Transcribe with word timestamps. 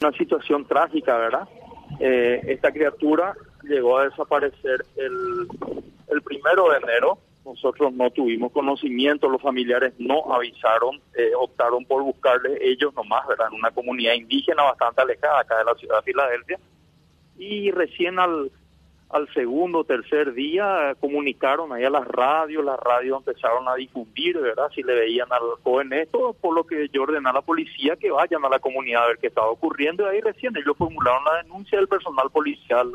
una 0.00 0.16
situación 0.16 0.64
trágica, 0.64 1.16
¿verdad? 1.18 1.48
Eh, 1.98 2.40
esta 2.46 2.72
criatura 2.72 3.34
llegó 3.62 3.98
a 3.98 4.04
desaparecer 4.04 4.84
el, 4.96 5.46
el 6.08 6.22
primero 6.22 6.70
de 6.70 6.78
enero. 6.78 7.18
Nosotros 7.44 7.92
no 7.92 8.10
tuvimos 8.10 8.52
conocimiento, 8.52 9.28
los 9.28 9.42
familiares 9.42 9.92
no 9.98 10.32
avisaron, 10.32 11.00
eh, 11.14 11.32
optaron 11.38 11.84
por 11.84 12.02
buscarle 12.02 12.58
ellos 12.62 12.94
nomás, 12.94 13.26
¿verdad? 13.26 13.48
En 13.50 13.58
una 13.58 13.70
comunidad 13.70 14.14
indígena 14.14 14.62
bastante 14.62 15.02
alejada 15.02 15.40
acá 15.40 15.58
de 15.58 15.64
la 15.64 15.74
ciudad 15.74 15.96
de 15.96 16.02
Filadelfia. 16.02 16.58
Y 17.38 17.70
recién 17.70 18.18
al, 18.18 18.50
al 19.10 19.28
segundo 19.34 19.80
o 19.80 19.84
tercer 19.84 20.34
día 20.34 20.94
comunicaron 21.00 21.72
ahí 21.72 21.84
a 21.84 21.90
las 21.90 22.06
radios, 22.06 22.64
las 22.64 22.78
radios 22.78 23.18
empezaron 23.18 23.68
a 23.68 23.74
difundir, 23.74 24.38
¿verdad? 24.38 24.70
Si 24.72 24.84
le 24.84 24.94
veían 24.94 25.26
al 25.32 25.60
joven 25.64 25.92
esto, 25.92 26.36
por 26.40 26.54
lo 26.54 26.64
que 26.64 26.88
yo 26.92 27.02
ordené 27.02 27.28
a 27.28 27.32
la 27.32 27.42
policía 27.42 27.96
que 27.96 28.12
vayan 28.12 28.44
a 28.44 28.48
la 28.48 28.60
comunidad 28.60 29.04
a 29.04 29.08
ver 29.08 29.18
qué 29.18 29.26
estaba 29.26 29.50
ocurriendo. 29.50 30.04
Y 30.04 30.14
ahí 30.14 30.20
recién 30.20 30.56
ellos 30.56 30.76
formularon 30.76 31.24
la 31.24 31.42
denuncia 31.42 31.76
del 31.76 31.88
personal 31.88 32.30
policial. 32.30 32.92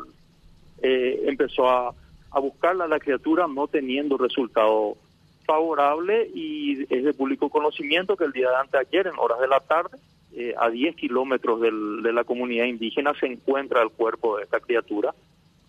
Eh, 0.80 1.24
empezó 1.26 1.68
a, 1.68 1.94
a 2.30 2.40
buscarla 2.40 2.84
a 2.84 2.88
la 2.88 2.98
criatura 2.98 3.46
no 3.46 3.68
teniendo 3.68 4.16
resultado 4.16 4.96
favorable 5.44 6.30
y 6.34 6.82
es 6.92 7.04
de 7.04 7.12
público 7.12 7.50
conocimiento 7.50 8.16
que 8.16 8.24
el 8.24 8.32
día 8.32 8.48
de 8.48 8.56
antes 8.56 8.80
ayer, 8.80 9.06
en 9.06 9.18
horas 9.18 9.38
de 9.38 9.48
la 9.48 9.60
tarde, 9.60 9.98
eh, 10.34 10.54
a 10.58 10.70
10 10.70 10.96
kilómetros 10.96 11.60
del, 11.60 12.02
de 12.02 12.12
la 12.14 12.24
comunidad 12.24 12.64
indígena, 12.64 13.12
se 13.20 13.26
encuentra 13.26 13.82
el 13.82 13.90
cuerpo 13.90 14.38
de 14.38 14.44
esta 14.44 14.60
criatura 14.60 15.14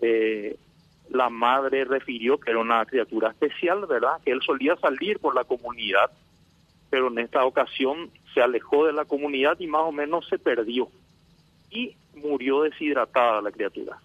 eh, 0.02 0.58
la 1.10 1.30
madre 1.30 1.86
refirió 1.86 2.40
que 2.40 2.52
era 2.52 2.60
una 2.60 2.86
criatura 2.86 3.30
especial, 3.30 3.86
¿verdad? 3.86 4.20
Que 4.24 4.32
él 4.32 4.42
solía 4.46 4.76
salir 4.78 5.20
por 5.20 5.36
la 5.36 5.44
comunidad, 5.44 6.12
pero 6.90 7.08
en 7.08 7.20
esta 7.20 7.46
ocasión 7.46 8.12
se 8.34 8.42
alejó 8.42 8.86
de 8.86 8.94
la 8.94 9.06
comunidad 9.06 9.60
y 9.60 9.68
más 9.68 9.84
o 9.84 9.92
menos 9.92 10.28
se 10.28 10.38
perdió. 10.38 10.90
Y 11.70 11.96
murió 12.16 12.64
deshidratada 12.64 13.42
la 13.42 13.52
criatura. 13.52 14.00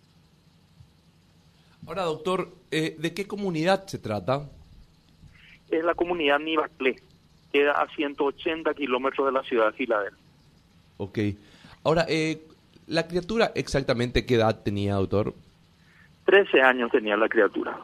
Ahora, 1.86 2.04
doctor, 2.04 2.48
eh, 2.70 2.96
¿de 2.98 3.14
qué 3.14 3.26
comunidad 3.26 3.86
se 3.86 3.98
trata? 3.98 4.48
Es 5.70 5.82
la 5.84 5.94
comunidad 5.94 6.38
Nivaclé, 6.38 6.96
queda 7.52 7.72
a 7.72 7.88
180 7.94 8.74
kilómetros 8.74 9.26
de 9.26 9.32
la 9.32 9.42
ciudad 9.42 9.66
de 9.66 9.72
Filadelfia. 9.72 10.18
Ok. 10.98 11.18
Ahora, 11.82 12.06
eh, 12.08 12.40
¿la 12.86 13.08
criatura 13.08 13.52
exactamente 13.54 14.24
qué 14.24 14.34
edad 14.36 14.62
tenía, 14.62 14.94
doctor? 14.94 15.34
13 16.24 16.60
años 16.60 16.90
tenía 16.90 17.16
la 17.16 17.28
criatura. 17.28 17.76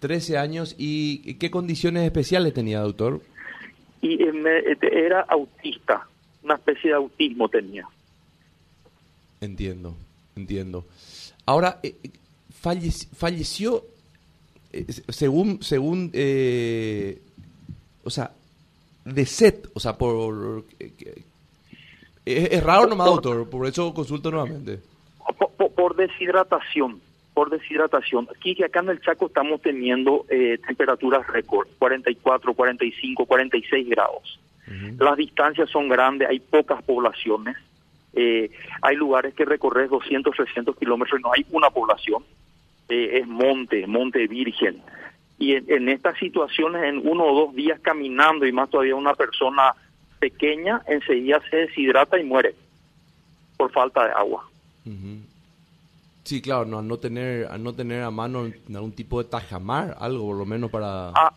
13 0.00 0.36
años 0.36 0.74
y 0.76 1.34
qué 1.34 1.50
condiciones 1.50 2.04
especiales 2.04 2.52
tenía, 2.52 2.80
doctor? 2.80 3.22
Y 4.02 4.22
eh, 4.22 4.78
era 4.82 5.22
autista, 5.22 6.06
una 6.42 6.56
especie 6.56 6.90
de 6.90 6.96
autismo 6.96 7.48
tenía. 7.48 7.88
Entiendo, 9.40 9.96
entiendo. 10.36 10.84
Ahora, 11.46 11.80
eh, 11.82 11.94
falleció, 12.60 13.84
eh, 14.72 14.86
según, 15.08 15.62
según 15.62 16.08
o 18.04 18.10
sea, 18.10 18.30
de 19.06 19.26
set, 19.26 19.70
o 19.72 19.80
sea, 19.80 19.96
por... 19.96 20.64
es, 22.26 22.62
raro 22.62 22.86
nomás, 22.86 23.06
doctor, 23.06 23.48
por 23.48 23.66
eso 23.66 23.94
consulto 23.94 24.30
nuevamente 24.30 24.80
por, 25.74 25.96
deshidratación, 25.96 27.00
por 27.32 27.50
deshidratación. 27.50 28.28
Aquí 28.36 28.54
que 28.54 28.64
acá 28.64 28.80
en 28.80 28.90
el 28.90 29.00
Chaco 29.00 29.26
estamos 29.26 29.60
teniendo 29.62 30.24
eh, 30.28 30.58
temperaturas 30.66 31.26
récord, 31.26 31.68
44, 31.78 32.54
45, 32.54 33.26
46 33.26 33.88
grados. 33.88 34.40
Las 34.98 35.16
distancias 35.18 35.68
son 35.68 35.88
grandes, 35.88 36.28
hay 36.28 36.40
pocas 36.40 36.82
poblaciones. 36.82 37.56
Eh, 38.14 38.50
hay 38.80 38.96
lugares 38.96 39.34
que 39.34 39.44
recorres 39.44 39.90
200, 39.90 40.34
300 40.34 40.76
kilómetros 40.76 41.20
y 41.20 41.22
no 41.22 41.32
hay 41.32 41.44
una 41.50 41.68
población. 41.68 42.24
Eh, 42.88 43.18
es 43.20 43.26
monte, 43.26 43.86
monte 43.86 44.26
virgen. 44.26 44.80
Y 45.38 45.54
en, 45.54 45.64
en, 45.68 45.88
estas 45.90 46.16
situaciones, 46.18 46.84
en 46.84 47.06
uno 47.06 47.24
o 47.24 47.46
dos 47.46 47.54
días 47.54 47.78
caminando 47.80 48.46
y 48.46 48.52
más 48.52 48.70
todavía 48.70 48.96
una 48.96 49.14
persona 49.14 49.74
pequeña, 50.18 50.80
enseguida 50.86 51.42
se 51.50 51.56
deshidrata 51.56 52.18
y 52.18 52.24
muere 52.24 52.54
por 53.56 53.70
falta 53.72 54.06
de 54.06 54.12
agua. 54.12 54.48
Sí, 56.24 56.40
claro, 56.40 56.64
no, 56.64 56.78
al 56.78 56.88
no 56.88 56.96
tener, 56.96 57.46
a 57.50 57.58
no 57.58 57.74
tener 57.74 58.02
a 58.02 58.10
mano 58.10 58.50
algún 58.74 58.92
tipo 58.92 59.22
de 59.22 59.28
tajamar, 59.28 59.94
algo 60.00 60.28
por 60.28 60.36
lo 60.36 60.46
menos 60.46 60.70
para... 60.70 61.10
Ah, 61.10 61.34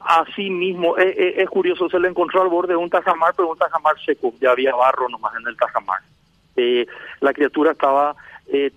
así 0.00 0.50
mismo, 0.50 0.98
es, 0.98 1.06
eh, 1.06 1.14
eh, 1.16 1.34
es, 1.38 1.48
curioso, 1.48 1.88
se 1.88 1.98
le 1.98 2.08
encontró 2.08 2.42
al 2.42 2.48
borde 2.48 2.74
de 2.74 2.76
un 2.76 2.90
tajamar, 2.90 3.32
pero 3.34 3.50
un 3.50 3.56
tajamar 3.56 3.94
seco, 4.04 4.34
ya 4.38 4.50
había 4.50 4.74
barro 4.74 5.08
nomás 5.08 5.32
en 5.40 5.48
el 5.48 5.56
tajamar. 5.56 6.00
Eh, 6.56 6.86
la 7.20 7.32
criatura 7.32 7.72
estaba 7.72 8.14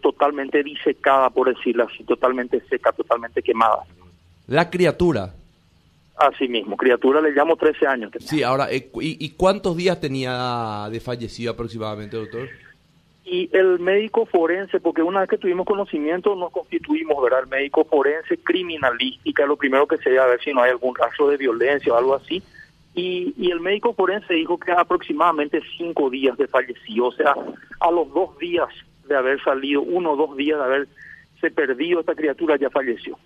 totalmente 0.02 0.62
disecada, 0.64 1.30
por 1.30 1.48
decirlo 1.48 1.86
así, 1.86 2.04
totalmente 2.04 2.62
seca, 2.70 2.92
totalmente 2.92 3.42
quemada. 3.42 3.84
La 4.48 4.70
criatura. 4.70 5.34
Así 6.18 6.50
mismo, 6.50 6.76
criatura 6.76 7.22
le 7.22 7.32
llamo 7.32 7.56
13 7.56 7.88
años. 7.88 8.12
Sí, 8.20 8.44
ahora, 8.44 8.68
¿y, 8.74 8.90
¿y 8.94 9.30
cuántos 9.32 9.78
días 9.78 10.02
tenía 10.02 10.90
de 10.92 11.00
fallecido 11.00 11.54
aproximadamente, 11.54 12.18
doctor? 12.18 12.50
Y 13.24 13.50
el 13.56 13.80
médico 13.80 14.26
forense, 14.26 14.80
porque 14.80 15.04
una 15.04 15.22
vez 15.22 15.30
que 15.30 15.38
tuvimos 15.38 15.66
conocimiento 15.66 16.36
nos 16.36 16.52
constituimos, 16.52 17.22
¿verdad? 17.22 17.42
El 17.44 17.50
médico 17.50 17.86
forense 17.86 18.38
criminalística, 18.38 19.46
lo 19.46 19.58
primero 19.58 19.88
que 19.88 19.98
se 19.98 20.10
debe 20.10 20.22
a 20.22 20.26
ver 20.26 20.42
si 20.42 20.54
no 20.54 20.62
hay 20.62 20.72
algún 20.72 20.96
rastro 20.96 21.28
de 21.28 21.38
violencia 21.38 21.94
o 21.94 21.98
algo 21.98 22.16
así. 22.16 22.42
Y, 22.96 23.34
y 23.38 23.52
el 23.52 23.60
médico 23.60 23.94
forense 23.94 24.34
dijo 24.34 24.60
que 24.60 24.72
aproximadamente 24.72 25.62
cinco 25.78 26.10
días 26.10 26.36
de 26.38 26.48
fallecido, 26.48 27.06
o 27.06 27.12
sea, 27.12 27.36
a 27.80 27.92
los 27.92 28.12
dos 28.14 28.38
días 28.40 28.68
de 29.08 29.16
haber 29.16 29.42
salido, 29.44 29.82
uno 29.82 30.14
o 30.14 30.16
dos 30.16 30.36
días 30.36 30.58
de 30.58 30.66
haberse 30.66 31.52
perdido 31.56 32.00
esta 32.00 32.16
criatura, 32.16 32.58
ya 32.58 32.70
falleció. 32.70 33.18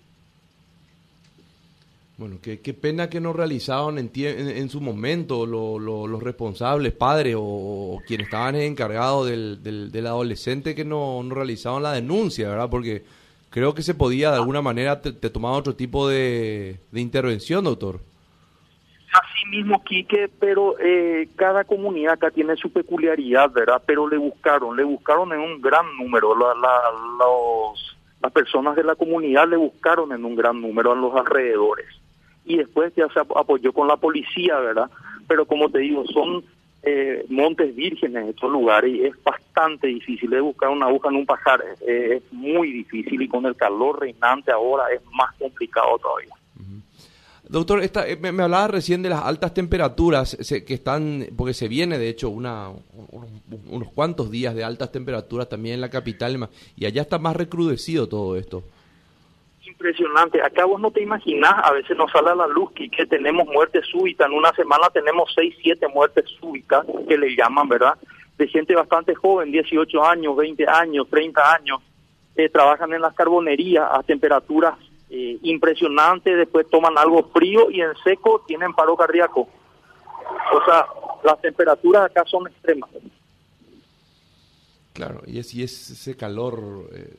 Bueno, 2.18 2.38
qué, 2.42 2.62
qué 2.62 2.72
pena 2.72 3.10
que 3.10 3.20
no 3.20 3.34
realizaron 3.34 3.98
en, 3.98 4.10
en, 4.14 4.70
su 4.70 4.80
momento 4.80 5.44
los 5.44 6.22
responsables, 6.22 6.94
padres 6.94 7.36
o, 7.38 8.00
quienes 8.06 8.28
estaban 8.28 8.56
encargados 8.56 9.28
del, 9.28 9.62
del, 9.62 10.06
adolescente 10.06 10.74
que 10.74 10.82
no, 10.82 11.22
no, 11.22 11.34
realizaron 11.34 11.82
la 11.82 11.92
denuncia, 11.92 12.48
¿verdad? 12.48 12.70
Porque 12.70 13.04
creo 13.50 13.74
que 13.74 13.82
se 13.82 13.92
podía 13.92 14.30
de 14.30 14.36
alguna 14.36 14.62
manera 14.62 15.02
te, 15.02 15.12
tomar 15.12 15.52
otro 15.52 15.76
tipo 15.76 16.08
de, 16.08 16.80
de, 16.90 17.00
intervención, 17.02 17.64
doctor. 17.64 18.00
Así 19.12 19.50
mismo, 19.50 19.84
Quique, 19.84 20.30
pero 20.40 20.78
eh, 20.78 21.28
cada 21.36 21.64
comunidad 21.64 22.14
acá 22.14 22.30
tiene 22.30 22.56
su 22.56 22.72
peculiaridad, 22.72 23.50
¿verdad? 23.50 23.82
Pero 23.84 24.08
le 24.08 24.16
buscaron, 24.16 24.74
le 24.74 24.84
buscaron 24.84 25.34
en 25.34 25.40
un 25.40 25.60
gran 25.60 25.84
número. 25.98 26.34
La, 26.34 26.54
la, 26.54 26.80
los, 27.18 27.98
las 28.22 28.32
personas 28.32 28.74
de 28.74 28.84
la 28.84 28.94
comunidad 28.94 29.46
le 29.46 29.56
buscaron 29.56 30.12
en 30.12 30.24
un 30.24 30.34
gran 30.34 30.62
número 30.62 30.92
a 30.92 30.96
los 30.96 31.14
alrededores 31.14 31.86
y 32.46 32.56
después 32.58 32.94
ya 32.94 33.08
se 33.08 33.20
apoyó 33.20 33.72
con 33.72 33.88
la 33.88 33.96
policía, 33.96 34.58
¿verdad? 34.60 34.88
Pero 35.28 35.46
como 35.46 35.68
te 35.68 35.80
digo, 35.80 36.06
son 36.06 36.44
eh, 36.82 37.26
montes 37.28 37.74
vírgenes 37.74 38.28
estos 38.28 38.50
lugares 38.50 38.94
y 38.94 39.04
es 39.04 39.24
bastante 39.24 39.88
difícil 39.88 40.30
de 40.30 40.40
buscar 40.40 40.70
una 40.70 40.86
aguja 40.86 41.08
en 41.08 41.16
un 41.16 41.26
pajar, 41.26 41.60
es 41.84 42.22
muy 42.32 42.70
difícil 42.70 43.20
y 43.20 43.28
con 43.28 43.44
el 43.46 43.56
calor 43.56 44.00
reinante 44.00 44.52
ahora 44.52 44.84
es 44.94 45.00
más 45.12 45.34
complicado 45.36 45.98
todavía. 45.98 46.34
Doctor, 47.48 47.80
esta, 47.80 48.08
eh, 48.08 48.16
me, 48.16 48.28
hablaba 48.42 48.66
recién 48.68 49.02
de 49.02 49.08
las 49.08 49.22
altas 49.22 49.54
temperaturas 49.54 50.36
que 50.66 50.74
están, 50.74 51.26
porque 51.36 51.54
se 51.54 51.68
viene 51.68 51.96
de 51.96 52.08
hecho 52.08 52.28
una, 52.28 52.70
unos 53.68 53.92
cuantos 53.92 54.30
días 54.32 54.54
de 54.54 54.64
altas 54.64 54.90
temperaturas 54.90 55.48
también 55.48 55.76
en 55.76 55.80
la 55.80 55.90
capital 55.90 56.48
y 56.76 56.86
allá 56.86 57.02
está 57.02 57.18
más 57.18 57.36
recrudecido 57.36 58.08
todo 58.08 58.36
esto 58.36 58.64
impresionante. 59.76 60.42
Acá 60.42 60.64
vos 60.64 60.80
no 60.80 60.90
te 60.90 61.02
imaginás, 61.02 61.54
a 61.62 61.72
veces 61.72 61.96
nos 61.96 62.10
sale 62.10 62.30
a 62.30 62.34
la 62.34 62.46
luz 62.46 62.70
que, 62.72 62.88
tenemos 63.06 63.46
muerte 63.46 63.80
súbita. 63.82 64.26
En 64.26 64.32
una 64.32 64.52
semana 64.54 64.88
tenemos 64.90 65.32
6, 65.34 65.54
7 65.62 65.86
muertes 65.88 66.24
súbitas, 66.40 66.84
que 67.06 67.18
le 67.18 67.36
llaman, 67.36 67.68
¿verdad? 67.68 67.94
De 68.38 68.48
gente 68.48 68.74
bastante 68.74 69.14
joven, 69.14 69.52
18 69.52 70.04
años, 70.04 70.36
20 70.36 70.66
años, 70.68 71.06
30 71.10 71.54
años. 71.54 71.82
Eh, 72.34 72.48
trabajan 72.48 72.92
en 72.92 73.00
las 73.00 73.14
carbonerías 73.14 73.86
a 73.90 74.02
temperaturas 74.02 74.74
eh, 75.08 75.38
impresionantes, 75.42 76.36
después 76.36 76.68
toman 76.68 76.98
algo 76.98 77.30
frío 77.32 77.70
y 77.70 77.80
en 77.80 77.94
seco 78.02 78.44
tienen 78.46 78.74
paro 78.74 78.96
cardíaco. 78.96 79.48
O 80.52 80.64
sea, 80.64 80.86
las 81.24 81.40
temperaturas 81.40 82.10
acá 82.10 82.24
son 82.26 82.46
extremas. 82.48 82.90
Claro, 84.92 85.22
y 85.26 85.38
es, 85.38 85.54
y 85.54 85.62
es 85.62 85.90
ese 85.90 86.16
calor 86.16 86.88
eh, 86.92 87.16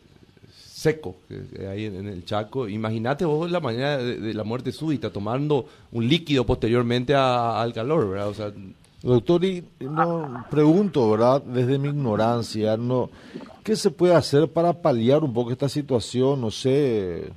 seco 0.87 1.15
que 1.27 1.67
hay 1.67 1.85
en, 1.85 2.07
el 2.07 2.23
Chaco. 2.23 2.67
Imagínate 2.67 3.25
vos 3.25 3.51
la 3.51 3.59
mañana 3.59 3.97
de, 3.97 4.33
la 4.33 4.43
muerte 4.43 4.71
súbita 4.71 5.09
tomando 5.09 5.65
un 5.91 6.07
líquido 6.07 6.45
posteriormente 6.45 7.13
al 7.13 7.73
calor, 7.73 8.09
¿verdad? 8.09 8.53
Doctor, 9.03 9.45
y 9.45 9.63
no, 9.79 10.45
pregunto, 10.49 11.11
¿verdad? 11.11 11.41
Desde 11.43 11.77
mi 11.77 11.89
ignorancia, 11.89 12.77
no, 12.77 13.09
¿qué 13.63 13.75
se 13.75 13.91
puede 13.91 14.15
hacer 14.15 14.47
para 14.47 14.73
paliar 14.73 15.23
un 15.23 15.33
poco 15.33 15.51
esta 15.51 15.69
situación? 15.69 16.41
No 16.41 16.51
sé, 16.51 17.29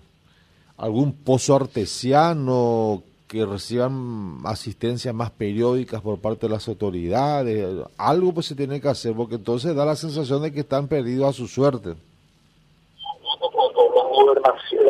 algún 0.77 1.13
pozo 1.13 1.57
artesiano, 1.57 3.03
que 3.27 3.47
reciban 3.47 4.39
asistencia 4.45 5.13
más 5.13 5.31
periódicas 5.31 6.01
por 6.01 6.19
parte 6.19 6.47
de 6.47 6.53
las 6.55 6.67
autoridades, 6.67 7.85
algo 7.97 8.33
pues 8.33 8.47
se 8.47 8.57
tiene 8.57 8.81
que 8.81 8.89
hacer, 8.89 9.15
porque 9.15 9.37
entonces 9.37 9.75
da 9.75 9.85
la 9.85 9.97
sensación 9.97 10.43
de 10.43 10.53
que 10.53 10.61
están 10.61 10.89
perdidos 10.89 11.29
a 11.29 11.33
su 11.33 11.47
suerte. 11.47 11.95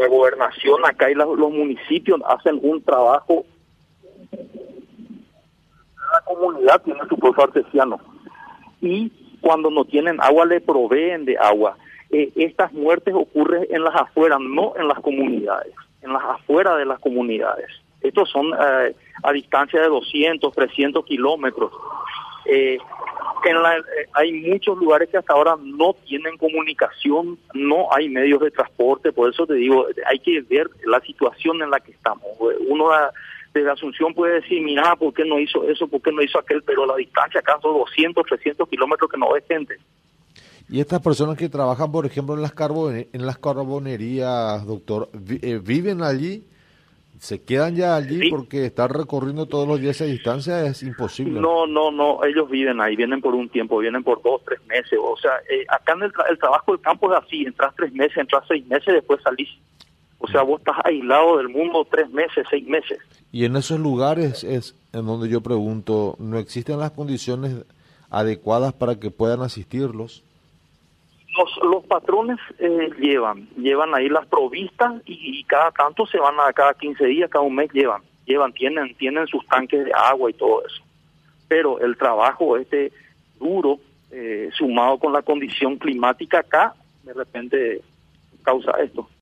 La 0.00 0.09
gobernación 0.09 0.85
acá 0.85 1.11
y 1.11 1.15
los 1.15 1.38
municipios 1.38 2.21
hacen 2.27 2.59
un 2.62 2.82
trabajo 2.82 3.44
la 6.12 6.21
comunidad 6.23 6.82
tiene 6.82 7.00
su 7.09 7.17
pozo 7.17 7.43
artesiano 7.43 8.00
y 8.81 9.12
cuando 9.41 9.71
no 9.71 9.85
tienen 9.85 10.21
agua 10.21 10.44
le 10.44 10.61
proveen 10.61 11.25
de 11.25 11.38
agua. 11.38 11.77
Eh, 12.11 12.32
estas 12.35 12.73
muertes 12.73 13.15
ocurren 13.15 13.67
en 13.71 13.85
las 13.85 13.94
afueras, 13.94 14.41
no 14.41 14.75
en 14.77 14.88
las 14.88 14.99
comunidades, 15.00 15.73
en 16.03 16.12
las 16.12 16.23
afueras 16.25 16.79
de 16.79 16.85
las 16.85 16.99
comunidades. 16.99 17.69
Estos 18.00 18.29
son 18.31 18.53
eh, 18.53 18.94
a 19.23 19.32
distancia 19.32 19.81
de 19.81 19.88
200, 19.88 20.53
300 20.53 21.05
kilómetros. 21.05 21.73
Eh, 22.47 22.79
en 23.49 23.63
la, 23.63 23.83
hay 24.13 24.33
muchos 24.33 24.77
lugares 24.79 25.09
que 25.09 25.17
hasta 25.17 25.33
ahora 25.33 25.57
no 25.63 25.95
tienen 26.05 26.37
comunicación, 26.37 27.39
no 27.55 27.93
hay 27.93 28.09
medios 28.09 28.41
de 28.41 28.51
transporte, 28.51 29.13
por 29.13 29.31
eso 29.31 29.47
te 29.47 29.55
digo, 29.55 29.87
hay 30.07 30.19
que 30.19 30.43
ver 30.43 30.69
la 30.85 31.01
situación 31.01 31.63
en 31.63 31.71
la 31.71 31.81
que 31.81 31.93
estamos. 31.93 32.27
Uno 32.69 32.91
desde 33.55 33.71
Asunción 33.71 34.15
puede 34.15 34.41
decir, 34.41 34.63
mira, 34.63 34.95
¿por 34.97 35.15
qué 35.15 35.25
no 35.25 35.39
hizo 35.39 35.69
eso? 35.69 35.89
¿Por 35.89 36.03
qué 36.03 36.13
no 36.13 36.23
hizo 36.23 36.39
aquel? 36.39 36.63
Pero 36.63 36.87
la 36.87 36.97
distancia 36.97 37.41
acá 37.41 37.59
son 37.63 37.79
200, 37.79 38.25
300 38.27 38.69
kilómetros 38.69 39.11
que 39.11 39.19
no 39.19 39.33
ve 39.33 39.43
gente. 39.49 39.77
Y 40.69 40.81
estas 40.81 41.01
personas 41.03 41.37
que 41.37 41.49
trabajan, 41.49 41.91
por 41.91 42.07
ejemplo, 42.07 42.35
en 42.35 42.43
las, 42.43 42.53
en 43.13 43.27
las 43.27 43.39
carbonerías, 43.39 44.65
doctor, 44.67 45.11
eh, 45.43 45.61
¿viven 45.61 46.03
allí? 46.03 46.45
¿Se 47.20 47.43
quedan 47.43 47.76
ya 47.76 47.96
allí 47.96 48.31
porque 48.31 48.64
estar 48.64 48.90
recorriendo 48.90 49.44
todos 49.44 49.69
los 49.69 49.78
días 49.78 49.96
esa 50.00 50.06
distancia 50.06 50.64
es 50.64 50.82
imposible? 50.82 51.38
No, 51.38 51.67
no, 51.67 51.90
no, 51.90 52.25
ellos 52.25 52.49
viven 52.49 52.81
ahí, 52.81 52.96
vienen 52.96 53.20
por 53.20 53.34
un 53.34 53.50
tiempo, 53.50 53.76
vienen 53.76 54.02
por 54.02 54.22
dos, 54.22 54.43
tres 54.46 54.58
meses. 54.67 54.99
O 54.99 55.14
sea, 55.19 55.32
eh, 55.50 55.67
acá 55.69 55.93
en 55.93 56.05
el, 56.05 56.12
el, 56.31 56.38
trabajo 56.38 56.72
del 56.72 56.81
campo 56.81 57.12
es 57.12 57.22
así, 57.22 57.43
entras 57.43 57.75
tres 57.76 57.93
meses, 57.93 58.17
entras 58.17 58.43
seis 58.49 58.67
meses, 58.67 58.94
después 58.94 59.20
salís. 59.22 59.50
O 60.19 60.28
sea, 60.28 60.40
vos 60.40 60.61
estás 60.61 60.76
aislado 60.82 61.37
del 61.37 61.50
mundo 61.50 61.87
tres 61.90 62.08
meses, 62.08 62.46
seis 62.49 62.67
meses. 62.67 62.99
Y 63.31 63.44
en 63.44 63.55
esos 63.55 63.78
lugares 63.78 64.43
es 64.43 64.75
en 64.94 65.05
donde 65.05 65.28
yo 65.28 65.43
pregunto, 65.43 66.17
¿no 66.19 66.38
existen 66.38 66.78
las 66.78 66.93
condiciones 66.93 67.67
adecuadas 68.08 68.72
para 68.72 68.99
que 68.99 69.11
puedan 69.11 69.43
asistirlos? 69.43 70.25
Patrones 71.91 72.39
eh, 72.61 72.89
llevan, 73.01 73.49
llevan 73.57 73.93
ahí 73.97 74.09
las 74.09 74.25
provistas 74.27 75.03
y, 75.07 75.43
cada 75.43 75.73
tanto 75.73 76.07
se 76.07 76.19
van 76.19 76.37
a 76.39 76.53
cada 76.53 76.73
15 76.75 77.05
días, 77.05 77.29
cada 77.29 77.45
un 77.45 77.57
mes 77.57 77.69
llevan, 77.73 78.03
llevan, 78.25 78.53
tienen, 78.53 78.95
tienen 78.95 79.27
sus 79.27 79.45
tanques 79.49 79.85
de 79.85 79.93
agua 79.93 80.31
y 80.31 80.35
todo 80.35 80.65
eso. 80.65 80.85
Pero 81.49 81.81
el 81.81 81.97
trabajo 81.97 82.57
este 82.57 82.93
duro, 83.41 83.81
eh, 84.13 84.51
sumado 84.53 84.99
con 84.99 85.13
la 85.13 85.23
condición 85.23 85.79
climática 85.79 86.39
acá, 86.39 86.75
de 87.03 87.13
repente 87.13 87.81
causa 88.45 88.71
esto. 88.81 89.09